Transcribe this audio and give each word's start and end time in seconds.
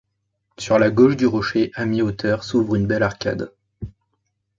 Sur 0.57 0.79
la 0.79 0.89
gauche 0.89 1.15
du 1.15 1.27
rocher, 1.27 1.69
à 1.75 1.85
mi-hauteur, 1.85 2.43
s’ouvre 2.43 2.73
une 2.73 2.87
belle 2.87 3.03
arcade. 3.03 3.53